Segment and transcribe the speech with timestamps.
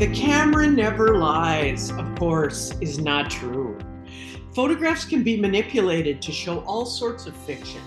[0.00, 3.78] The camera never lies, of course, is not true.
[4.54, 7.82] Photographs can be manipulated to show all sorts of fiction,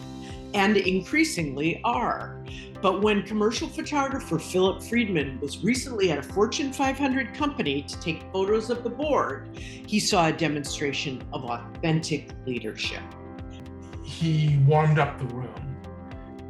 [0.53, 2.45] and increasingly are.
[2.83, 8.31] But when commercial photographer Philip Friedman was recently at a Fortune 500 company to take
[8.31, 13.01] photos of the board, he saw a demonstration of authentic leadership.
[14.03, 15.75] He warmed up the room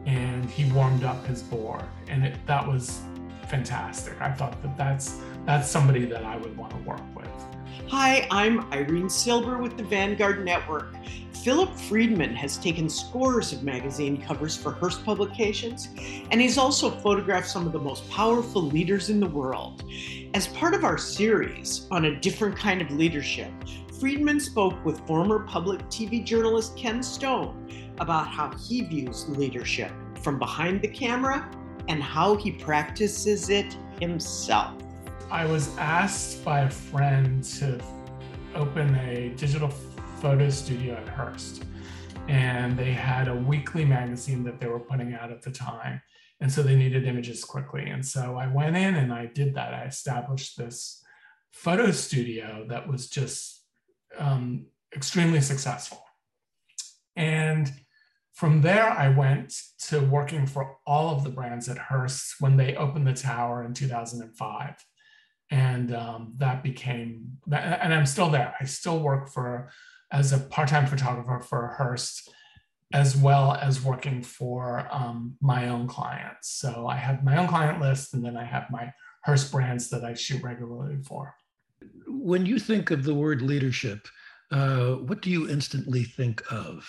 [0.06, 3.00] and he warmed up his board, and it, that was
[3.48, 4.20] fantastic.
[4.20, 7.28] I thought that that's that's somebody that I would want to work with.
[7.88, 10.96] Hi, I'm Irene Silber with the Vanguard Network.
[11.44, 15.90] Philip Friedman has taken scores of magazine covers for Hearst Publications,
[16.32, 19.84] and he's also photographed some of the most powerful leaders in the world.
[20.34, 23.52] As part of our series on a different kind of leadership,
[24.00, 29.92] Friedman spoke with former public TV journalist Ken Stone about how he views leadership
[30.22, 31.52] from behind the camera
[31.90, 34.83] and how he practices it himself.
[35.34, 37.84] I was asked by a friend to
[38.54, 39.70] open a digital
[40.22, 41.64] photo studio at Hearst.
[42.28, 46.04] And they had a weekly magazine that they were putting out at the time.
[46.40, 47.90] And so they needed images quickly.
[47.90, 49.74] And so I went in and I did that.
[49.74, 51.04] I established this
[51.52, 53.64] photo studio that was just
[54.20, 56.06] um, extremely successful.
[57.16, 57.74] And
[58.34, 62.76] from there, I went to working for all of the brands at Hearst when they
[62.76, 64.76] opened the tower in 2005.
[65.52, 68.56] And um, that became, and I'm still there.
[68.60, 69.70] I still work for,
[70.12, 72.30] as a part time photographer for Hearst,
[72.94, 76.50] as well as working for um, my own clients.
[76.50, 78.94] So I have my own client list, and then I have my
[79.26, 81.36] Hearst brands that I shoot regularly for.
[82.08, 84.08] When you think of the word leadership,
[84.52, 86.88] uh, what do you instantly think of?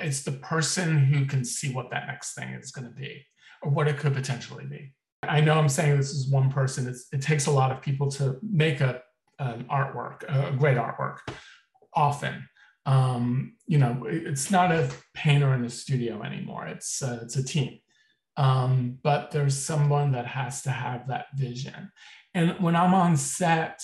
[0.00, 3.24] It's the person who can see what that next thing is going to be
[3.62, 4.92] or what it could potentially be.
[5.22, 6.88] I know I'm saying this is one person.
[6.88, 9.02] It's, it takes a lot of people to make a,
[9.38, 11.18] an artwork, a great artwork,
[11.94, 12.48] often.
[12.86, 16.66] Um, you know, it's not a painter in the studio anymore.
[16.66, 17.78] It's uh, it's a team.
[18.36, 21.92] Um, but there's someone that has to have that vision.
[22.34, 23.82] And when I'm on set,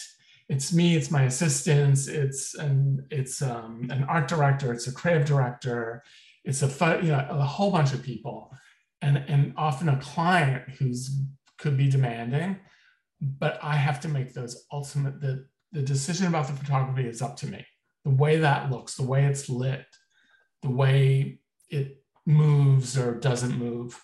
[0.49, 5.27] it's me, it's my assistants, it's an it's um, an art director, it's a creative
[5.27, 6.03] director,
[6.45, 8.53] it's a you know a whole bunch of people,
[9.07, 11.11] and and often a client who's
[11.59, 12.59] could be demanding,
[13.21, 17.37] but I have to make those ultimate the the decision about the photography is up
[17.39, 17.65] to me.
[18.05, 19.87] The way that looks, the way it's lit,
[20.63, 21.41] the way
[21.71, 24.01] it moves or doesn't move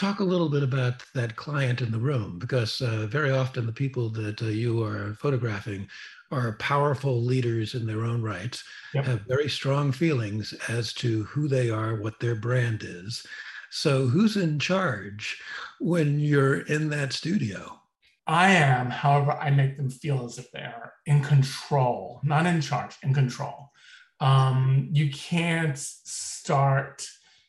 [0.00, 3.72] talk a little bit about that client in the room because uh, very often the
[3.72, 5.86] people that uh, you are photographing
[6.30, 8.64] are powerful leaders in their own rights
[8.94, 9.04] yep.
[9.04, 13.26] have very strong feelings as to who they are what their brand is
[13.70, 15.40] so who's in charge
[15.78, 17.80] when you're in that studio
[18.26, 22.60] i am however i make them feel as if they are in control not in
[22.60, 23.70] charge in control
[24.20, 27.06] um, you can't start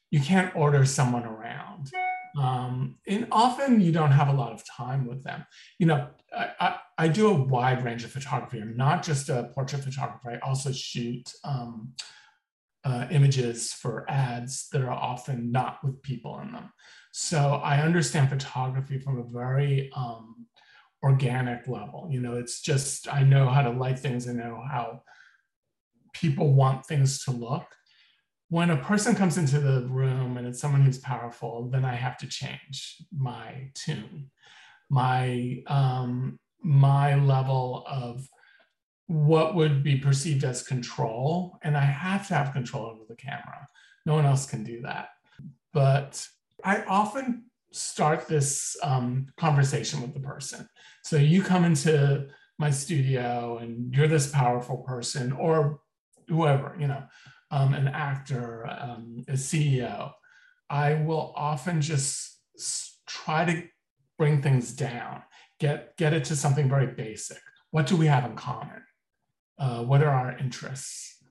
[0.09, 1.91] you can't order someone around
[2.37, 5.45] um, and often you don't have a lot of time with them.
[5.79, 8.61] You know, I, I, I, do a wide range of photography.
[8.61, 10.31] I'm not just a portrait photographer.
[10.31, 11.93] I also shoot um,
[12.83, 16.71] uh, images for ads that are often not with people in them.
[17.11, 20.47] So I understand photography from a very um,
[21.03, 22.07] organic level.
[22.09, 24.27] You know, it's just I know how to light things.
[24.27, 25.03] I know how
[26.13, 27.65] people want things to look
[28.51, 32.17] when a person comes into the room and it's someone who's powerful, then I have
[32.17, 34.29] to change my tune,
[34.89, 38.27] my um, my level of
[39.11, 43.67] what would be perceived as control, and I have to have control over the camera.
[44.05, 45.09] No one else can do that.
[45.73, 46.25] But
[46.63, 50.67] I often start this um, conversation with the person.
[51.03, 52.27] So you come into
[52.57, 55.81] my studio and you're this powerful person, or
[56.27, 57.03] whoever, you know
[57.51, 60.11] um, an actor, um, a CEO,
[60.69, 62.39] I will often just
[63.05, 63.63] try to
[64.17, 65.21] bring things down,
[65.59, 67.39] get, get it to something very basic.
[67.71, 68.81] What do we have in common?
[69.61, 71.23] Uh, what are our interests?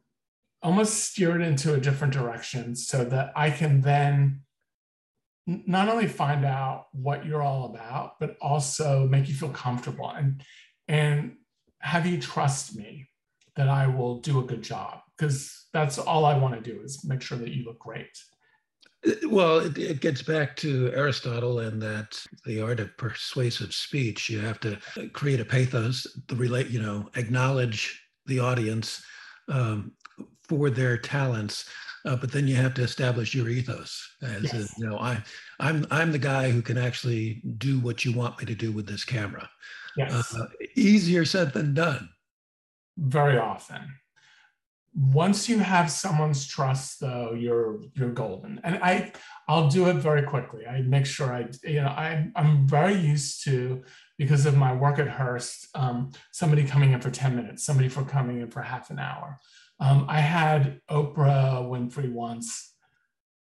[0.63, 4.43] Almost steer it into a different direction so that I can then
[5.47, 10.45] not only find out what you're all about, but also make you feel comfortable and,
[10.87, 11.33] and
[11.81, 13.09] have you trust me
[13.57, 17.05] that I will do a good job because that's all I want to do is
[17.05, 18.17] make sure that you look great.
[19.27, 24.29] Well, it, it, gets back to Aristotle and that the art of persuasive speech.
[24.29, 24.79] You have to
[25.15, 27.99] create a pathos, the relate, you know, acknowledge
[28.31, 29.03] the audience
[29.49, 29.93] um,
[30.49, 31.69] for their talents
[32.05, 34.75] uh, but then you have to establish your ethos as yes.
[34.79, 35.23] you know I
[35.59, 38.87] I'm I'm the guy who can actually do what you want me to do with
[38.87, 39.49] this camera.
[39.97, 40.35] Yes.
[40.35, 40.47] Uh,
[40.77, 42.09] easier said than done.
[42.97, 43.97] Very often.
[44.95, 48.61] Once you have someone's trust, though, you're you're golden.
[48.65, 49.13] And I
[49.47, 50.67] I'll do it very quickly.
[50.67, 53.83] I make sure I you know I I'm very used to
[54.21, 58.05] because of my work at Hearst, um, somebody coming in for 10 minutes, somebody for
[58.05, 59.39] coming in for half an hour.
[59.81, 62.75] Um, I had Oprah Winfrey once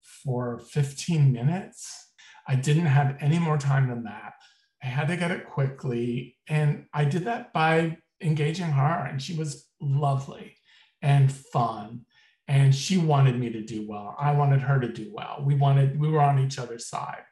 [0.01, 2.13] for 15 minutes.
[2.47, 4.35] I didn't have any more time than that.
[4.81, 6.37] I had to get it quickly.
[6.49, 10.59] And I did that by engaging her, and she was lovely
[11.03, 12.03] and fun.
[12.47, 14.15] And she wanted me to do well.
[14.17, 15.43] I wanted her to do well.
[15.45, 17.25] We wanted, we were on each other's side.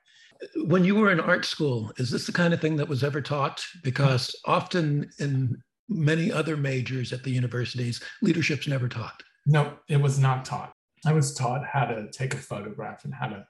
[0.64, 3.20] When you were in art school, is this the kind of thing that was ever
[3.20, 3.64] taught?
[3.82, 9.22] Because often in many other majors at the universities, leadership's never taught.
[9.46, 10.72] No, it was not taught.
[11.04, 13.46] I was taught how to take a photograph and how to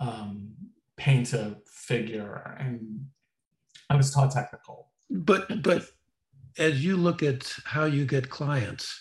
[0.00, 0.50] um,
[0.96, 3.06] paint a figure, and
[3.88, 4.88] I was taught technical.
[5.10, 5.84] But but
[6.58, 9.00] as you look at how you get clients,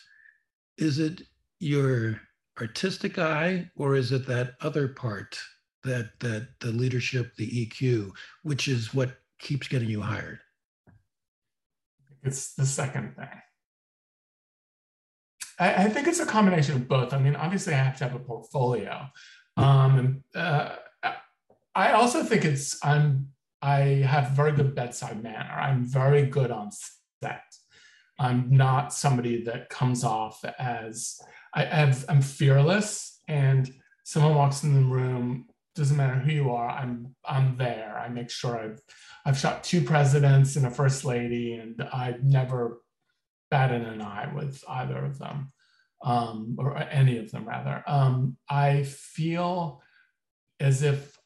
[0.77, 1.23] is it
[1.59, 2.21] your
[2.59, 5.39] artistic eye or is it that other part
[5.85, 8.11] that that the leadership, the EQ,
[8.43, 10.39] which is what keeps getting you hired?
[12.23, 13.41] It's the second thing.
[15.59, 17.13] I, I, think it's a combination of both.
[17.13, 19.07] I mean, obviously, I have to have a portfolio.
[19.55, 20.75] Um, uh,
[21.75, 23.29] I also think it's I'm
[23.61, 25.51] I have very good bedside manner.
[25.51, 26.69] I'm very good on
[27.21, 27.43] set.
[28.19, 31.19] I'm not somebody that comes off as
[31.53, 33.69] I have, I'm fearless, and
[34.03, 35.47] someone walks in the room.
[35.75, 36.69] Doesn't matter who you are.
[36.69, 37.99] I'm I'm there.
[37.99, 38.79] I make sure I've
[39.25, 42.81] I've shot two presidents and a first lady, and I've never
[43.51, 45.51] batted an eye with either of them,
[46.03, 47.83] um, or any of them rather.
[47.87, 49.81] Um, I feel
[50.59, 51.17] as if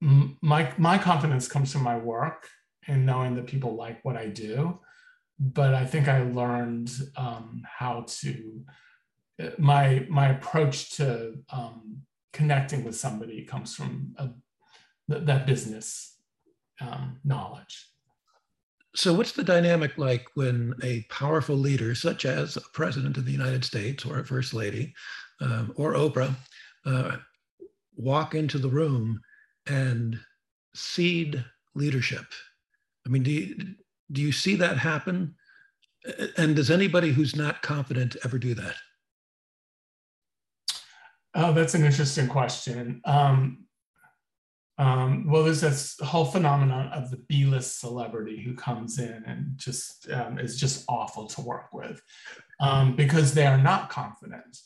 [0.00, 2.48] my my confidence comes from my work
[2.86, 4.78] and knowing that people like what I do.
[5.40, 8.64] But I think I learned um, how to
[9.58, 12.02] my my approach to um,
[12.34, 14.28] connecting with somebody comes from a,
[15.08, 16.18] that business
[16.80, 17.88] um, knowledge.
[18.96, 23.32] So, what's the dynamic like when a powerful leader, such as a president of the
[23.32, 24.94] United States or a first lady
[25.40, 26.34] um, or Oprah,
[26.84, 27.16] uh,
[27.96, 29.20] walk into the room
[29.66, 30.18] and
[30.74, 31.44] cede
[31.74, 32.26] leadership?
[33.06, 33.56] I mean, do you,
[34.12, 35.34] do you see that happen?
[36.36, 38.74] And does anybody who's not confident ever do that?
[41.34, 43.00] Oh, that's an interesting question.
[43.04, 43.64] Um,
[44.78, 50.10] um, well, there's this whole phenomenon of the B-list celebrity who comes in and just
[50.10, 52.00] um, is just awful to work with
[52.60, 54.58] um, because they are not confident,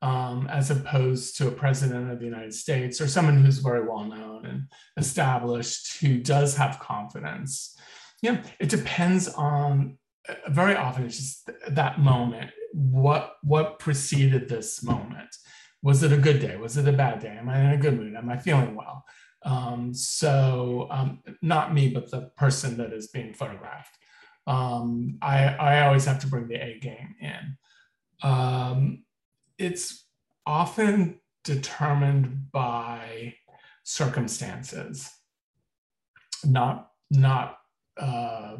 [0.00, 4.04] um, as opposed to a president of the United States or someone who's very well
[4.04, 4.62] known and
[4.96, 7.76] established who does have confidence.
[8.22, 9.98] Yeah, it depends on.
[10.48, 12.50] Very often, it's just that moment.
[12.72, 15.34] What what preceded this moment?
[15.82, 16.56] Was it a good day?
[16.56, 17.36] Was it a bad day?
[17.38, 18.14] Am I in a good mood?
[18.14, 19.04] Am I feeling well?
[19.42, 23.96] Um, so um, not me, but the person that is being photographed.
[24.46, 27.56] Um, I, I always have to bring the A game in.
[28.22, 29.04] Um,
[29.58, 30.06] it's
[30.46, 33.34] often determined by
[33.82, 35.10] circumstances,
[36.44, 37.58] not not
[37.98, 38.56] uh,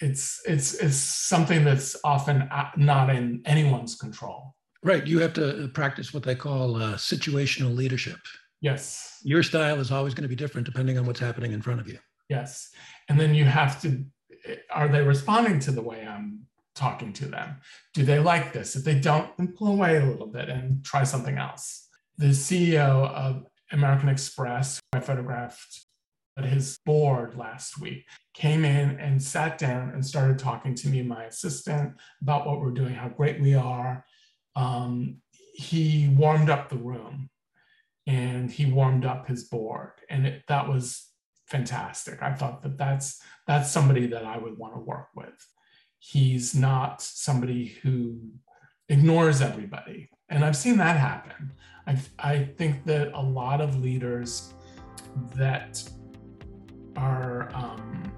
[0.00, 4.54] it's it's it's something that's often not in anyone's control.
[4.82, 5.06] Right.
[5.06, 8.18] You have to uh, practice what they call uh, situational leadership.
[8.60, 9.20] Yes.
[9.24, 11.88] Your style is always going to be different depending on what's happening in front of
[11.88, 11.98] you.
[12.28, 12.70] Yes.
[13.08, 14.04] And then you have to,
[14.70, 17.56] are they responding to the way I'm talking to them?
[17.94, 18.76] Do they like this?
[18.76, 21.88] If they don't, then pull away a little bit and try something else.
[22.18, 25.86] The CEO of American Express, I photographed
[26.38, 31.00] at his board last week, came in and sat down and started talking to me
[31.00, 34.04] and my assistant about what we're doing, how great we are.
[34.54, 35.16] Um,
[35.54, 37.30] he warmed up the room
[38.06, 41.08] and he warmed up his board and it, that was
[41.46, 42.22] fantastic.
[42.22, 45.46] I thought that that's that's somebody that i would want to work with.
[45.98, 48.20] He's not somebody who
[48.88, 51.52] ignores everybody and i've seen that happen.
[51.86, 54.54] I, I think that a lot of leaders
[55.34, 55.82] that
[56.98, 58.12] are um,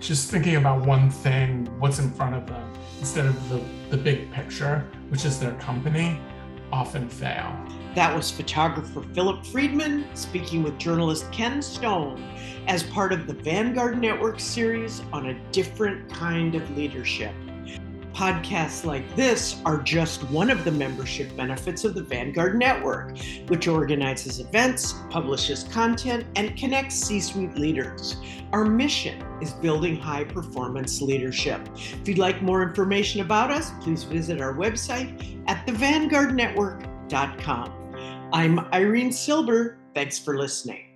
[0.00, 4.30] just thinking about one thing what's in front of them instead of the, the big
[4.32, 6.18] picture, which is their company,
[6.72, 7.56] often fail.
[7.94, 12.22] That was photographer Philip Friedman speaking with journalist Ken Stone
[12.66, 17.34] as part of the Vanguard Network series on a different kind of leadership.
[18.12, 23.68] Podcasts like this are just one of the membership benefits of the Vanguard Network, which
[23.68, 28.16] organizes events, publishes content, and connects C suite leaders.
[28.52, 31.68] Our mission is building high performance leadership.
[31.76, 38.28] If you'd like more information about us, please visit our website at thevanguardnetwork.com.
[38.32, 39.78] I'm Irene Silber.
[39.94, 40.89] Thanks for listening.